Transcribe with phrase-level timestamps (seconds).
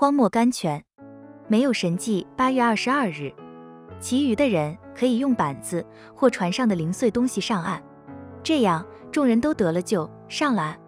[0.00, 0.80] 荒漠甘泉，
[1.48, 2.24] 没有神迹。
[2.36, 3.32] 八月二十二日，
[3.98, 7.82] 其余的人可以用板子或船上的零碎东西上岸，
[8.40, 10.78] 这样众人都得了救，上了岸。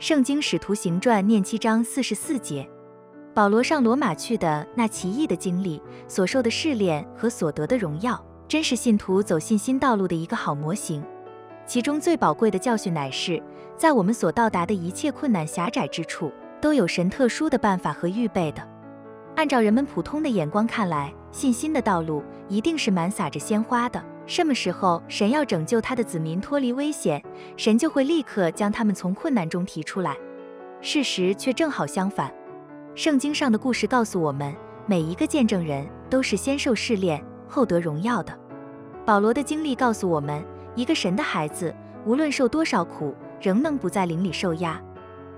[0.00, 2.68] 圣经使徒行传念七章四十四节，
[3.32, 11.00] 保罗上罗马去的那奇异的经历，所受的试炼和所得的荣耀，真是信徒走信心道路的一个好模型。
[11.64, 13.40] 其中最宝贵的教训乃是，
[13.76, 18.62] 在我们所到达的一切困难狭窄之处，都有神特殊的办法和预备的。
[19.36, 24.02] 按照人们普通的眼光看来，信心的道路一定是满洒着鲜花的。
[24.26, 27.22] 什么时候神要拯救他的子民脱离危险，
[27.56, 30.16] 神就会立刻将他们从困难中提出来。
[30.80, 32.32] 事实却正好相反。
[32.94, 34.54] 圣经上的故事告诉我们，
[34.86, 38.36] 每一个见证人都是先受试炼后得荣耀的。
[39.06, 40.44] 保罗的经历告诉我们，
[40.74, 44.80] 一个神的孩子无论受多少苦，仍能不在灵里受压。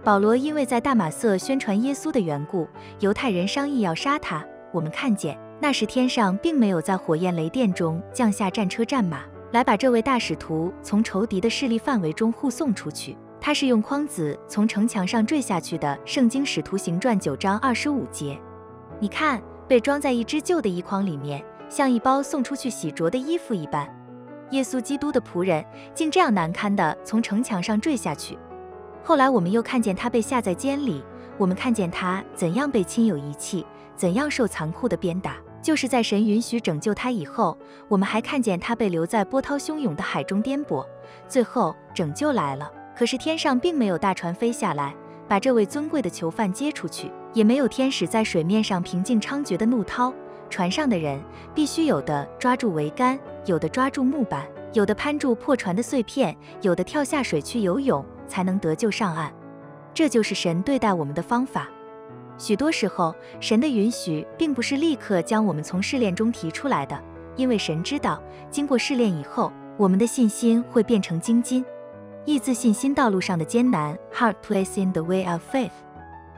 [0.02, 2.66] 保罗因为在大马色宣传耶稣的缘故，
[3.00, 4.44] 犹太人商议要杀他。
[4.72, 5.38] 我们看见。
[5.62, 9.20] 那时天上并没有在火焰雷电中降下战车战马
[9.52, 15.98] 来把这位大使徒从仇敌的势力范围中护送出去，他是用筐子从城墙上坠下去的。
[16.06, 18.40] 圣经使徒行传九章二十五节，
[18.98, 23.86] 你看，被装在一只旧的衣筐里面，像一包送出去洗濯的衣服一般。
[24.52, 25.62] 耶稣基督的仆人
[25.94, 28.38] 竟这样难堪的从城墙上坠下去。
[29.02, 31.02] 后来我们又看见他被下在监里，
[31.36, 35.36] 我们看见他怎样被亲友遗弃，怎样受残酷的鞭打。
[35.62, 37.56] 就是在神允许拯救他以后，
[37.86, 40.82] 我们还看见他被留在波涛汹涌的海中颠簸。
[41.28, 44.94] 最后拯救来了，可是天上并没有大船飞下来，
[45.28, 50.12] 把这位尊贵的囚犯接出去，也没有天使在水面上平静猖獗的怒涛。
[50.48, 51.20] 船上的人
[51.54, 59.32] 必须有的抓住桅杆，有的抓住木板，有的攀住破船的碎片，有的跳下水去游泳，才能得救上岸。
[59.92, 61.68] 这就是神对待我们的方法。
[62.38, 66.98] 许多时候，神的允许并不是立刻将我们从试炼中提出来的，
[67.36, 71.64] 因为神知道，经过试炼以后，我们的信心会变成精金。
[72.24, 75.70] 意字信心道路上的艰难，Hard place in the way of faith。